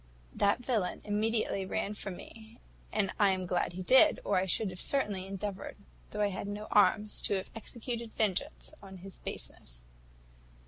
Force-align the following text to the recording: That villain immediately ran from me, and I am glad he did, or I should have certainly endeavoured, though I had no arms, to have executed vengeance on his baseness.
That 0.33 0.65
villain 0.65 1.01
immediately 1.03 1.63
ran 1.63 1.93
from 1.93 2.15
me, 2.17 2.59
and 2.91 3.11
I 3.19 3.29
am 3.29 3.45
glad 3.45 3.73
he 3.73 3.83
did, 3.83 4.19
or 4.25 4.37
I 4.37 4.47
should 4.47 4.71
have 4.71 4.81
certainly 4.81 5.27
endeavoured, 5.27 5.77
though 6.09 6.21
I 6.21 6.29
had 6.29 6.47
no 6.47 6.65
arms, 6.71 7.21
to 7.21 7.35
have 7.35 7.51
executed 7.53 8.11
vengeance 8.11 8.73
on 8.81 8.97
his 9.05 9.19
baseness. 9.19 9.85